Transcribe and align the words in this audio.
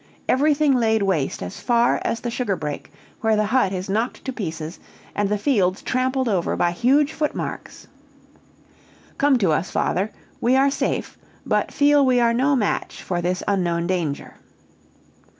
Everything 0.27 0.73
laid 0.73 1.03
waste 1.03 1.43
as 1.43 1.59
far 1.59 2.01
as 2.03 2.21
the 2.21 2.31
sugar 2.31 2.55
brake, 2.55 2.91
where 3.19 3.35
the 3.35 3.45
hut 3.45 3.71
is 3.71 3.87
knocked 3.87 4.25
to 4.25 4.33
pieces, 4.33 4.79
and 5.13 5.29
the 5.29 5.37
fields 5.37 5.83
trampled 5.83 6.27
over 6.27 6.55
by 6.55 6.71
huge 6.71 7.13
footmarks. 7.13 7.85
Come 9.19 9.37
to 9.37 9.51
us, 9.51 9.69
father 9.69 10.11
we 10.39 10.55
are 10.55 10.71
safe, 10.71 11.19
but 11.45 11.71
feel 11.71 12.03
we 12.03 12.19
are 12.19 12.33
no 12.33 12.55
match 12.55 13.03
for 13.03 13.21
this 13.21 13.43
unknown 13.47 13.85
danger." 13.85 14.33